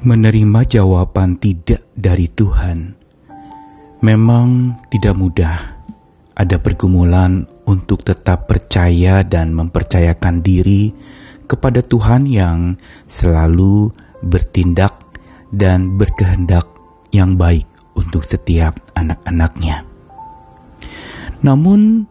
Menerima 0.00 0.64
jawaban 0.64 1.36
tidak 1.36 1.84
dari 1.92 2.24
Tuhan 2.32 2.96
memang 4.00 4.80
tidak 4.88 5.12
mudah. 5.12 5.56
Ada 6.32 6.56
pergumulan 6.56 7.44
untuk 7.68 8.00
tetap 8.00 8.48
percaya 8.48 9.20
dan 9.20 9.52
mempercayakan 9.52 10.40
diri 10.40 10.88
kepada 11.44 11.84
Tuhan 11.84 12.24
yang 12.24 12.80
selalu 13.04 13.92
bertindak 14.24 14.96
dan 15.52 16.00
berkehendak 16.00 16.64
yang 17.12 17.36
baik 17.36 17.68
untuk 17.92 18.24
setiap 18.24 18.80
anak-anaknya. 18.96 19.84
Namun, 21.44 22.08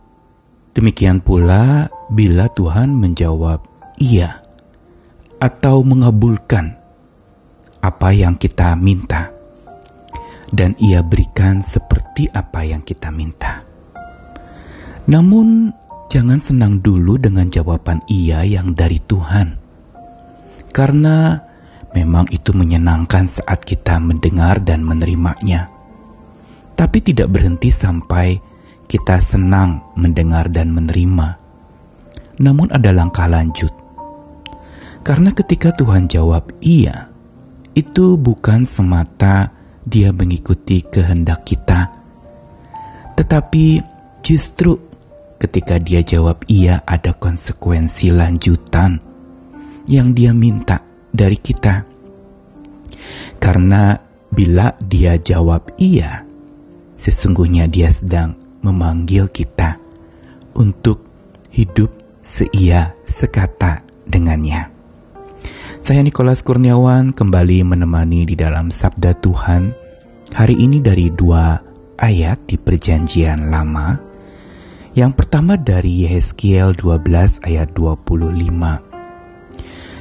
demikian 0.77 1.25
pula 1.25 1.89
bila 2.13 2.53
Tuhan 2.53 2.93
menjawab 2.93 3.65
iya 3.97 4.45
atau 5.41 5.81
mengabulkan 5.81 6.78
apa 7.79 8.11
yang 8.11 8.35
kita 8.35 8.75
minta, 8.75 9.31
dan 10.51 10.75
Ia 10.79 10.99
berikan 11.03 11.63
seperti 11.63 12.27
apa 12.31 12.67
yang 12.67 12.83
kita 12.83 13.09
minta. 13.13 13.63
Namun, 15.09 15.73
jangan 16.11 16.37
senang 16.37 16.83
dulu 16.83 17.17
dengan 17.17 17.49
jawaban 17.49 18.03
Ia 18.05 18.45
yang 18.45 18.75
dari 18.75 18.99
Tuhan, 19.01 19.57
karena 20.69 21.41
memang 21.95 22.29
itu 22.29 22.53
menyenangkan 22.53 23.25
saat 23.25 23.65
kita 23.65 23.97
mendengar 23.97 24.61
dan 24.61 24.85
menerimanya, 24.85 25.73
tapi 26.77 27.01
tidak 27.01 27.33
berhenti 27.33 27.73
sampai 27.73 28.37
kita 28.85 29.21
senang 29.21 29.93
mendengar 29.97 30.49
dan 30.49 30.73
menerima. 30.73 31.41
Namun, 32.39 32.71
ada 32.71 32.93
langkah 32.93 33.25
lanjut, 33.25 33.73
karena 35.01 35.33
ketika 35.33 35.73
Tuhan 35.73 36.05
jawab 36.05 36.53
"iya", 36.61 37.08
itu 37.79 38.19
bukan 38.19 38.67
semata 38.67 39.55
dia 39.87 40.11
mengikuti 40.11 40.83
kehendak 40.83 41.47
kita, 41.47 41.89
tetapi 43.15 43.79
justru 44.19 44.75
ketika 45.39 45.79
dia 45.79 46.03
jawab 46.03 46.43
iya, 46.51 46.83
ada 46.83 47.15
konsekuensi 47.15 48.11
lanjutan 48.11 48.99
yang 49.87 50.11
dia 50.11 50.35
minta 50.35 50.83
dari 51.09 51.39
kita, 51.39 51.87
karena 53.39 54.03
bila 54.29 54.75
dia 54.83 55.15
jawab 55.15 55.73
iya, 55.79 56.27
sesungguhnya 56.99 57.71
dia 57.71 57.89
sedang 57.89 58.35
memanggil 58.59 59.31
kita 59.31 59.79
untuk 60.53 61.07
hidup 61.49 61.89
seia 62.19 62.93
sekata 63.07 63.81
dengannya. 64.05 64.78
Saya 65.79 66.03
Nikolas 66.03 66.43
Kurniawan 66.43 67.15
kembali 67.15 67.63
menemani 67.63 68.27
di 68.27 68.35
dalam 68.35 68.67
Sabda 68.67 69.15
Tuhan 69.15 69.71
hari 70.35 70.59
ini 70.59 70.83
dari 70.83 71.07
dua 71.07 71.55
ayat 71.95 72.43
di 72.43 72.59
Perjanjian 72.59 73.47
Lama. 73.47 73.95
Yang 74.91 75.11
pertama 75.15 75.55
dari 75.55 76.03
Yehezkiel 76.03 76.75
12 76.75 77.47
ayat 77.47 77.71
25. 77.71 78.11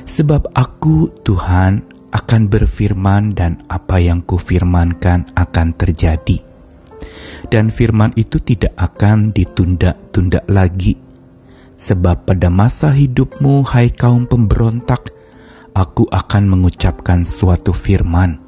Sebab 0.02 0.50
aku 0.50 1.14
Tuhan 1.22 1.86
akan 2.10 2.42
berfirman 2.50 3.38
dan 3.38 3.62
apa 3.70 4.02
yang 4.02 4.26
kufirmankan 4.26 5.30
akan 5.38 5.68
terjadi. 5.78 6.42
Dan 7.54 7.70
firman 7.70 8.10
itu 8.18 8.42
tidak 8.42 8.74
akan 8.74 9.30
ditunda-tunda 9.30 10.42
lagi. 10.50 10.98
Sebab 11.78 12.26
pada 12.26 12.50
masa 12.50 12.90
hidupmu 12.90 13.62
hai 13.62 13.94
kaum 13.94 14.26
pemberontak, 14.26 15.14
aku 15.78 16.10
akan 16.10 16.50
mengucapkan 16.50 17.22
suatu 17.22 17.70
firman, 17.70 18.42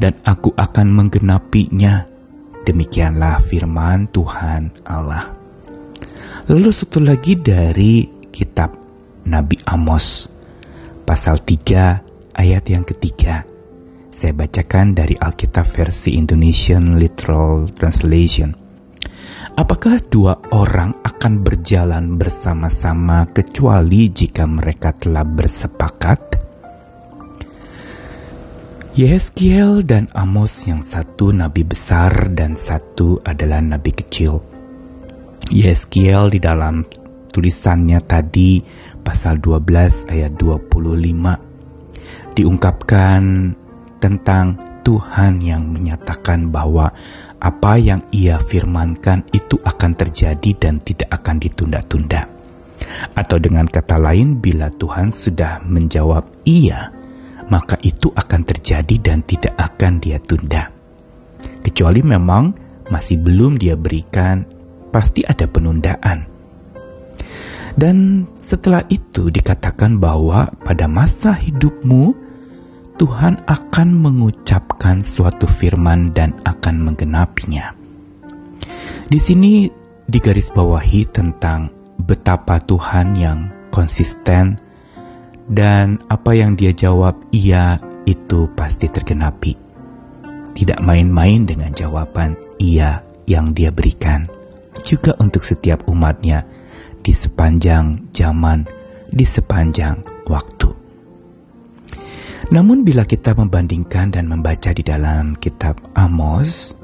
dan 0.00 0.16
aku 0.24 0.56
akan 0.56 0.88
menggenapinya. 0.88 2.08
Demikianlah 2.64 3.44
firman 3.44 4.08
Tuhan 4.08 4.84
Allah. 4.84 5.36
Lalu 6.48 6.72
satu 6.72 7.00
lagi 7.00 7.36
dari 7.36 8.04
kitab 8.32 8.76
Nabi 9.24 9.60
Amos, 9.68 10.28
pasal 11.04 11.44
3 11.44 12.36
ayat 12.36 12.64
yang 12.68 12.84
ketiga. 12.84 13.44
Saya 14.12 14.36
bacakan 14.36 14.92
dari 14.92 15.16
Alkitab 15.16 15.72
versi 15.72 16.20
Indonesian 16.20 17.00
Literal 17.00 17.72
Translation. 17.72 18.59
Apakah 19.58 19.98
dua 20.06 20.38
orang 20.54 20.94
akan 21.02 21.42
berjalan 21.42 22.14
bersama-sama 22.14 23.26
kecuali 23.34 24.06
jika 24.10 24.46
mereka 24.46 24.94
telah 24.94 25.26
bersepakat? 25.26 26.38
Yeskiel 28.94 29.86
dan 29.86 30.10
Amos 30.14 30.66
yang 30.66 30.82
satu 30.82 31.30
nabi 31.30 31.62
besar 31.62 32.30
dan 32.34 32.58
satu 32.58 33.22
adalah 33.22 33.62
nabi 33.62 33.94
kecil. 33.94 34.42
Yeskiel 35.50 36.30
di 36.34 36.38
dalam 36.42 36.86
tulisannya 37.30 38.02
tadi 38.06 38.62
pasal 39.02 39.38
12 39.38 40.10
ayat 40.10 40.34
25 40.38 42.34
diungkapkan 42.34 43.22
tentang 43.98 44.69
Tuhan 44.90 45.38
yang 45.38 45.70
menyatakan 45.70 46.50
bahwa 46.50 46.90
apa 47.38 47.78
yang 47.78 48.10
ia 48.10 48.42
firmankan 48.42 49.22
itu 49.30 49.54
akan 49.62 49.94
terjadi 49.94 50.50
dan 50.58 50.82
tidak 50.82 51.14
akan 51.14 51.38
ditunda-tunda. 51.38 52.26
Atau 53.14 53.38
dengan 53.38 53.70
kata 53.70 54.02
lain, 54.02 54.42
bila 54.42 54.66
Tuhan 54.74 55.14
sudah 55.14 55.62
menjawab 55.62 56.26
iya, 56.42 56.90
maka 57.46 57.78
itu 57.86 58.10
akan 58.10 58.42
terjadi 58.42 58.96
dan 58.98 59.22
tidak 59.22 59.54
akan 59.54 60.02
dia 60.02 60.18
tunda. 60.18 60.74
Kecuali 61.62 62.02
memang 62.02 62.50
masih 62.90 63.22
belum 63.22 63.62
dia 63.62 63.78
berikan, 63.78 64.42
pasti 64.90 65.22
ada 65.22 65.46
penundaan. 65.46 66.26
Dan 67.78 68.26
setelah 68.42 68.82
itu 68.90 69.30
dikatakan 69.30 70.02
bahwa 70.02 70.50
pada 70.66 70.90
masa 70.90 71.30
hidupmu, 71.30 72.19
Tuhan 73.00 73.48
akan 73.48 73.96
mengucapkan 73.96 75.00
suatu 75.00 75.48
firman 75.48 76.12
dan 76.12 76.36
akan 76.44 76.84
menggenapinya. 76.84 77.72
Di 79.08 79.16
sini 79.16 79.72
digarisbawahi 80.04 81.08
tentang 81.08 81.72
betapa 81.96 82.60
Tuhan 82.60 83.16
yang 83.16 83.48
konsisten 83.72 84.60
dan 85.48 85.96
apa 86.12 86.36
yang 86.36 86.60
dia 86.60 86.76
jawab 86.76 87.16
iya 87.32 87.80
itu 88.04 88.52
pasti 88.52 88.92
tergenapi. 88.92 89.56
Tidak 90.52 90.84
main-main 90.84 91.48
dengan 91.48 91.72
jawaban 91.72 92.36
iya 92.60 93.00
yang 93.24 93.56
dia 93.56 93.72
berikan. 93.72 94.28
Juga 94.84 95.16
untuk 95.16 95.48
setiap 95.48 95.88
umatnya 95.88 96.44
di 97.00 97.16
sepanjang 97.16 98.12
zaman, 98.12 98.68
di 99.08 99.24
sepanjang 99.24 100.04
waktu. 100.28 100.59
Namun 102.50 102.82
bila 102.82 103.06
kita 103.06 103.30
membandingkan 103.38 104.10
dan 104.10 104.26
membaca 104.26 104.74
di 104.74 104.82
dalam 104.82 105.38
kitab 105.38 105.78
Amos, 105.94 106.74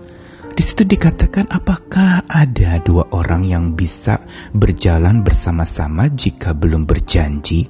di 0.55 0.63
situ 0.63 0.87
dikatakan 0.87 1.51
apakah 1.51 2.23
ada 2.31 2.79
dua 2.87 3.11
orang 3.11 3.43
yang 3.43 3.75
bisa 3.75 4.23
berjalan 4.55 5.27
bersama-sama 5.27 6.07
jika 6.07 6.55
belum 6.55 6.87
berjanji 6.87 7.67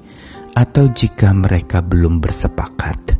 atau 0.52 0.92
jika 0.92 1.32
mereka 1.32 1.80
belum 1.80 2.20
bersepakat? 2.20 3.16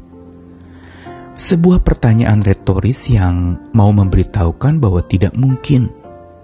Sebuah 1.40 1.80
pertanyaan 1.80 2.44
retoris 2.44 3.08
yang 3.08 3.56
mau 3.72 3.88
memberitahukan 3.96 4.76
bahwa 4.76 5.00
tidak 5.08 5.32
mungkin 5.40 5.88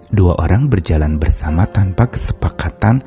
dua 0.09 0.41
orang 0.41 0.73
berjalan 0.73 1.21
bersama 1.21 1.69
tanpa 1.69 2.09
kesepakatan, 2.09 3.05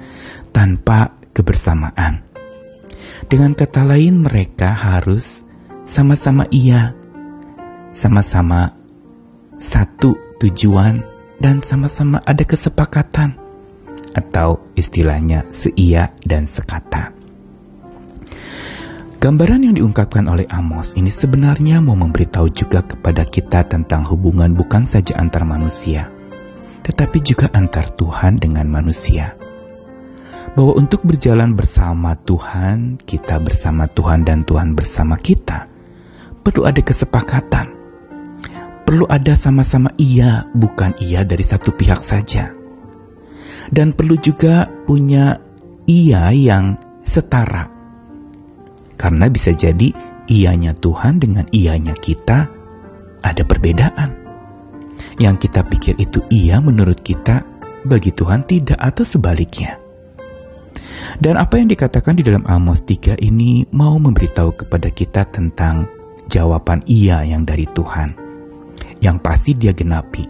tanpa 0.55 1.19
kebersamaan. 1.35 2.26
Dengan 3.25 3.57
kata 3.57 3.89
lain, 3.89 4.21
mereka 4.21 4.77
harus 4.77 5.41
sama-sama 5.89 6.45
iya, 6.53 6.93
sama-sama 7.97 8.77
satu 9.57 10.37
tujuan, 10.37 11.01
dan 11.41 11.65
sama-sama 11.65 12.21
ada 12.29 12.45
kesepakatan, 12.45 13.41
atau 14.13 14.61
istilahnya 14.77 15.49
seia 15.57 16.13
dan 16.21 16.45
sekata. 16.45 17.17
Gambaran 19.17 19.65
yang 19.65 19.75
diungkapkan 19.81 20.29
oleh 20.29 20.45
Amos 20.53 20.93
ini 20.93 21.09
sebenarnya 21.09 21.81
mau 21.81 21.97
memberitahu 21.97 22.53
juga 22.53 22.85
kepada 22.85 23.25
kita 23.25 23.65
tentang 23.65 24.05
hubungan 24.13 24.53
bukan 24.53 24.85
saja 24.85 25.17
antar 25.17 25.49
manusia, 25.49 26.13
tetapi 26.85 27.25
juga 27.25 27.49
antar 27.57 27.97
Tuhan 27.97 28.37
dengan 28.37 28.69
manusia 28.69 29.35
bahwa 30.57 30.73
untuk 30.81 31.05
berjalan 31.05 31.53
bersama 31.53 32.17
Tuhan, 32.17 32.97
kita 33.05 33.37
bersama 33.45 33.93
Tuhan 33.93 34.25
dan 34.25 34.49
Tuhan 34.49 34.73
bersama 34.73 35.21
kita, 35.21 35.69
perlu 36.41 36.65
ada 36.65 36.81
kesepakatan. 36.81 37.77
Perlu 38.89 39.05
ada 39.05 39.37
sama-sama 39.37 39.93
iya, 40.01 40.49
bukan 40.57 40.97
iya 40.97 41.29
dari 41.29 41.45
satu 41.45 41.77
pihak 41.77 42.01
saja. 42.01 42.57
Dan 43.69 43.93
perlu 43.93 44.17
juga 44.17 44.65
punya 44.89 45.45
iya 45.85 46.33
yang 46.33 46.81
setara. 47.05 47.69
Karena 48.97 49.29
bisa 49.29 49.53
jadi 49.53 49.93
ianya 50.25 50.73
Tuhan 50.73 51.21
dengan 51.21 51.45
ianya 51.53 51.93
kita 51.93 52.49
ada 53.21 53.43
perbedaan. 53.45 54.25
Yang 55.21 55.51
kita 55.51 55.69
pikir 55.69 56.01
itu 56.01 56.25
iya 56.33 56.65
menurut 56.65 57.05
kita, 57.05 57.45
bagi 57.85 58.15
Tuhan 58.15 58.49
tidak 58.49 58.81
atau 58.81 59.05
sebaliknya. 59.05 59.86
Dan 61.17 61.39
apa 61.41 61.57
yang 61.57 61.71
dikatakan 61.71 62.19
di 62.19 62.23
dalam 62.27 62.45
Amos 62.45 62.83
3 62.85 63.19
ini 63.23 63.65
mau 63.73 63.97
memberitahu 63.97 64.67
kepada 64.67 64.91
kita 64.93 65.29
tentang 65.31 65.89
jawaban 66.27 66.83
iya 66.87 67.23
yang 67.23 67.47
dari 67.47 67.67
Tuhan. 67.71 68.19
Yang 69.01 69.17
pasti 69.23 69.51
dia 69.55 69.73
genapi, 69.73 70.25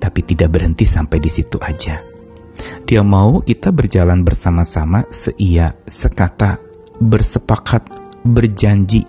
tapi 0.00 0.20
tidak 0.24 0.54
berhenti 0.54 0.88
sampai 0.88 1.18
di 1.20 1.30
situ 1.30 1.60
aja. 1.60 2.02
Dia 2.86 3.02
mau 3.02 3.42
kita 3.42 3.74
berjalan 3.74 4.22
bersama-sama 4.22 5.10
seia, 5.10 5.74
sekata, 5.90 6.62
bersepakat, 7.02 7.90
berjanji, 8.22 9.02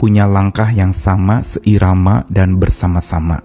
punya 0.00 0.24
langkah 0.24 0.66
yang 0.72 0.96
sama, 0.96 1.44
seirama, 1.44 2.24
dan 2.32 2.56
bersama-sama. 2.56 3.44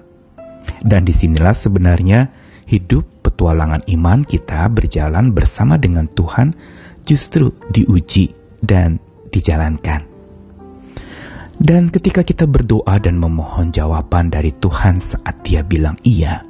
Dan 0.83 1.03
di 1.03 1.11
sinilah 1.11 1.55
sebenarnya 1.55 2.31
hidup 2.67 3.07
petualangan 3.23 3.87
iman 3.87 4.23
kita 4.27 4.67
berjalan 4.71 5.31
bersama 5.31 5.79
dengan 5.79 6.07
Tuhan 6.11 6.55
justru 7.07 7.55
diuji 7.71 8.35
dan 8.59 8.99
dijalankan. 9.31 10.03
Dan 11.57 11.89
ketika 11.89 12.21
kita 12.21 12.45
berdoa 12.45 13.01
dan 13.01 13.17
memohon 13.17 13.73
jawaban 13.73 14.29
dari 14.29 14.53
Tuhan 14.53 15.01
saat 15.01 15.41
Dia 15.41 15.65
bilang 15.65 15.97
iya, 16.05 16.45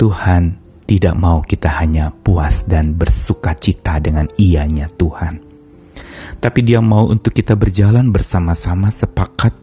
Tuhan 0.00 0.56
tidak 0.88 1.14
mau 1.18 1.44
kita 1.44 1.68
hanya 1.82 2.14
puas 2.14 2.64
dan 2.64 2.96
bersuka 2.96 3.52
cita 3.58 4.00
dengan 4.00 4.30
ianya 4.40 4.88
Tuhan 4.88 5.46
tapi 6.40 6.60
dia 6.64 6.84
mau 6.84 7.08
untuk 7.08 7.32
kita 7.32 7.56
berjalan 7.56 8.12
bersama-sama 8.12 8.92
sepakat 8.92 9.56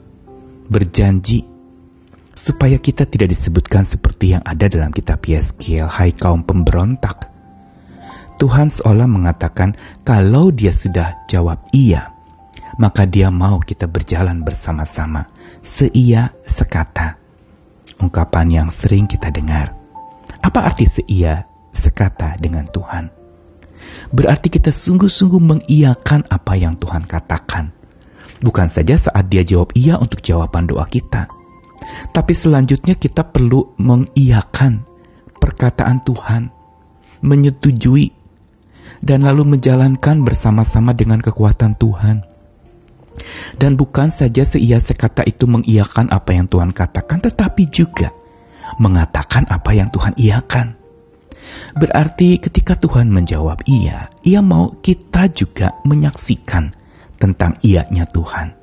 berjanji 0.69 1.45
supaya 2.33 2.81
kita 2.81 3.05
tidak 3.05 3.38
disebutkan 3.38 3.85
seperti 3.85 4.33
yang 4.33 4.41
ada 4.41 4.65
dalam 4.65 4.89
kitab 4.89 5.21
Yeskiel, 5.21 5.85
hai 5.85 6.17
kaum 6.17 6.41
pemberontak. 6.41 7.29
Tuhan 8.41 8.74
seolah 8.74 9.07
mengatakan 9.07 9.77
kalau 10.03 10.50
dia 10.50 10.74
sudah 10.74 11.25
jawab 11.30 11.62
iya, 11.71 12.12
maka 12.81 13.06
dia 13.06 13.30
mau 13.30 13.62
kita 13.62 13.85
berjalan 13.85 14.41
bersama-sama, 14.41 15.30
seia 15.62 16.33
sekata. 16.44 17.21
Ungkapan 18.00 18.47
yang 18.50 18.69
sering 18.74 19.06
kita 19.06 19.30
dengar. 19.30 19.75
Apa 20.44 20.65
arti 20.68 20.89
seia 20.89 21.45
sekata 21.71 22.35
dengan 22.41 22.68
Tuhan? 22.68 23.24
berarti 24.13 24.50
kita 24.50 24.69
sungguh-sungguh 24.69 25.41
mengiyakan 25.41 26.29
apa 26.29 26.53
yang 26.57 26.77
Tuhan 26.77 27.06
katakan. 27.06 27.74
Bukan 28.44 28.68
saja 28.68 29.00
saat 29.00 29.31
dia 29.31 29.45
jawab 29.47 29.71
iya 29.74 29.95
untuk 29.95 30.19
jawaban 30.19 30.68
doa 30.68 30.83
kita, 30.83 31.31
tapi 32.12 32.36
selanjutnya 32.36 33.00
kita 33.00 33.24
perlu 33.24 33.71
mengiyakan 33.79 34.83
perkataan 35.39 36.03
Tuhan, 36.03 36.51
menyetujui, 37.24 38.12
dan 39.03 39.27
lalu 39.27 39.59
menjalankan 39.59 40.23
bersama-sama 40.23 40.95
dengan 40.95 41.19
kekuatan 41.19 41.75
Tuhan. 41.75 42.23
Dan 43.59 43.77
bukan 43.77 44.09
saja 44.09 44.47
seia 44.47 44.79
sekata 44.79 45.21
itu 45.27 45.45
mengiyakan 45.45 46.09
apa 46.09 46.33
yang 46.33 46.47
Tuhan 46.47 46.71
katakan, 46.71 47.21
tetapi 47.21 47.69
juga 47.69 48.15
mengatakan 48.79 49.45
apa 49.51 49.75
yang 49.75 49.91
Tuhan 49.94 50.17
iyakan. 50.17 50.79
Berarti 51.77 52.39
ketika 52.39 52.79
Tuhan 52.79 53.11
menjawab 53.11 53.67
iya, 53.69 54.09
ia 54.25 54.41
mau 54.41 54.73
kita 54.79 55.29
juga 55.29 55.77
menyaksikan 55.85 56.73
tentang 57.19 57.59
ianya 57.61 58.07
Tuhan. 58.09 58.55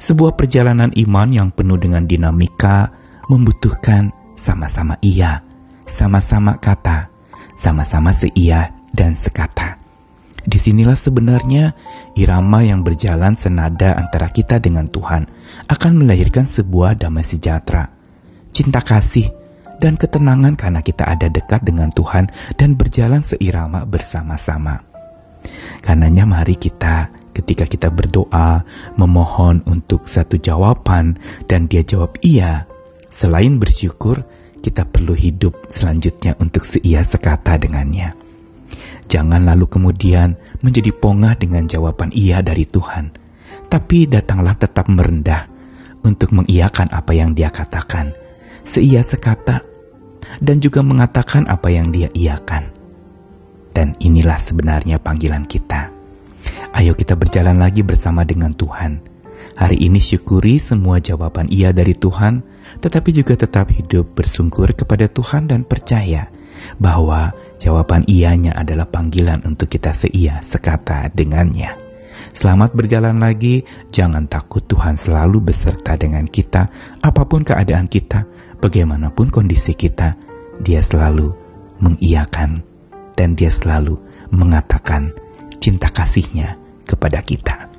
Sebuah 0.00 0.38
perjalanan 0.38 0.94
iman 0.94 1.28
yang 1.28 1.48
penuh 1.52 1.76
dengan 1.76 2.06
dinamika 2.08 2.94
membutuhkan 3.28 4.14
sama-sama 4.38 4.96
iya, 5.04 5.44
sama-sama 5.84 6.56
kata, 6.56 7.12
sama-sama 7.60 8.14
seia 8.14 8.77
dan 8.92 9.14
sekata. 9.18 9.78
Di 10.48 10.56
sinilah 10.56 10.96
sebenarnya 10.96 11.76
irama 12.16 12.64
yang 12.64 12.80
berjalan 12.80 13.36
senada 13.36 13.92
antara 13.98 14.32
kita 14.32 14.56
dengan 14.56 14.88
Tuhan 14.88 15.28
akan 15.68 15.92
melahirkan 16.00 16.48
sebuah 16.48 16.96
damai 16.96 17.20
sejahtera, 17.20 17.92
cinta 18.54 18.80
kasih, 18.80 19.28
dan 19.76 20.00
ketenangan 20.00 20.56
karena 20.56 20.80
kita 20.80 21.04
ada 21.04 21.28
dekat 21.28 21.68
dengan 21.68 21.92
Tuhan 21.92 22.32
dan 22.56 22.80
berjalan 22.80 23.20
seirama 23.20 23.84
bersama-sama. 23.84 24.88
Karenanya 25.84 26.24
mari 26.24 26.58
kita 26.58 27.12
ketika 27.36 27.68
kita 27.68 27.88
berdoa 27.92 28.66
memohon 28.98 29.62
untuk 29.70 30.10
satu 30.10 30.40
jawaban 30.40 31.22
dan 31.46 31.70
dia 31.70 31.86
jawab 31.86 32.18
iya, 32.24 32.66
selain 33.12 33.62
bersyukur, 33.62 34.26
kita 34.58 34.82
perlu 34.82 35.14
hidup 35.14 35.70
selanjutnya 35.70 36.34
untuk 36.42 36.66
seia 36.66 37.06
sekata 37.06 37.54
dengannya. 37.54 38.27
Jangan 39.08 39.48
lalu 39.48 39.64
kemudian 39.72 40.36
menjadi 40.60 40.92
pongah 40.92 41.40
dengan 41.40 41.64
jawaban 41.64 42.12
iya 42.12 42.44
dari 42.44 42.68
Tuhan, 42.68 43.16
tapi 43.72 44.04
datanglah 44.04 44.52
tetap 44.60 44.84
merendah 44.92 45.48
untuk 46.04 46.36
mengiyakan 46.36 46.92
apa 46.92 47.16
yang 47.16 47.32
dia 47.32 47.48
katakan. 47.48 48.12
Seia 48.68 49.00
sekata 49.00 49.64
dan 50.44 50.60
juga 50.60 50.84
mengatakan 50.84 51.48
apa 51.48 51.72
yang 51.72 51.88
dia 51.88 52.12
iakan. 52.12 52.68
Dan 53.72 53.96
inilah 53.96 54.36
sebenarnya 54.36 55.00
panggilan 55.00 55.48
kita. 55.48 55.88
Ayo 56.76 56.92
kita 56.92 57.16
berjalan 57.16 57.56
lagi 57.56 57.80
bersama 57.80 58.28
dengan 58.28 58.52
Tuhan. 58.52 59.00
Hari 59.56 59.88
ini 59.88 59.98
syukuri 60.04 60.60
semua 60.60 61.00
jawaban 61.00 61.48
iya 61.48 61.72
dari 61.72 61.96
Tuhan, 61.96 62.44
tetapi 62.84 63.10
juga 63.16 63.40
tetap 63.40 63.72
hidup 63.72 64.12
bersungkur 64.12 64.76
kepada 64.76 65.08
Tuhan 65.08 65.48
dan 65.48 65.64
percaya 65.64 66.28
bahwa 66.80 67.32
jawaban 67.58 68.06
ianya 68.06 68.54
adalah 68.54 68.86
panggilan 68.88 69.42
untuk 69.46 69.70
kita 69.70 69.94
seia 69.94 70.40
sekata 70.46 71.10
dengannya. 71.10 71.74
Selamat 72.34 72.74
berjalan 72.74 73.18
lagi, 73.18 73.66
jangan 73.90 74.26
takut 74.30 74.62
Tuhan 74.66 74.98
selalu 74.98 75.50
beserta 75.50 75.94
dengan 75.98 76.26
kita, 76.26 76.70
apa 77.02 77.22
pun 77.26 77.42
keadaan 77.42 77.86
kita, 77.86 78.26
bagaimanapun 78.58 79.30
kondisi 79.30 79.74
kita, 79.74 80.18
dia 80.62 80.82
selalu 80.82 81.34
mengiyakan 81.78 82.62
dan 83.14 83.38
dia 83.38 83.50
selalu 83.50 83.98
mengatakan 84.30 85.14
cinta 85.58 85.90
kasihnya 85.90 86.58
kepada 86.86 87.22
kita. 87.22 87.70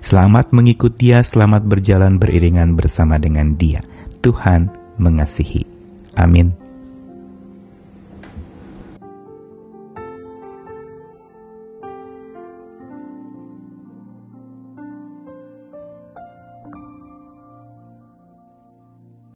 Selamat 0.00 0.52
mengikut 0.52 0.96
dia, 0.96 1.20
selamat 1.20 1.66
berjalan 1.68 2.16
beriringan 2.16 2.78
bersama 2.78 3.20
dengan 3.20 3.58
dia. 3.58 3.84
Tuhan 4.24 4.72
mengasihi. 4.96 5.68
Amin. 6.16 6.65